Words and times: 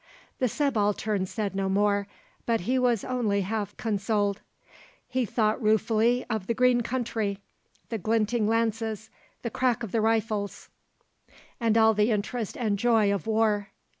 The 0.39 0.47
Subaltern 0.47 1.27
said 1.27 1.53
no 1.55 1.69
more, 1.69 2.07
but 2.47 2.61
he 2.61 2.79
was 2.79 3.03
only 3.03 3.41
half 3.41 3.77
consoled. 3.77 4.41
He 5.07 5.25
thought 5.27 5.61
ruefully 5.61 6.25
of 6.27 6.47
the 6.47 6.55
green 6.55 6.81
country, 6.81 7.37
the 7.89 7.99
glinting 7.99 8.47
lances, 8.47 9.11
the 9.43 9.51
crack 9.51 9.83
of 9.83 9.91
the 9.91 10.01
rifles, 10.01 10.69
and 11.59 11.77
all 11.77 11.93
the 11.93 12.09
interest 12.09 12.57
and 12.57 12.79
joy 12.79 13.13
of 13.13 13.27
war. 13.27 13.69